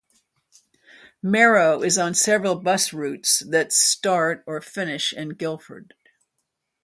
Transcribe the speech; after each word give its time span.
Merrow 1.21 1.83
is 1.83 1.99
on 1.99 2.15
several 2.15 2.55
bus 2.55 2.91
routes 2.91 3.43
that 3.47 3.71
start 3.71 4.43
or 4.47 4.59
finish 4.59 5.13
in 5.13 5.29
Guildford. 5.35 5.93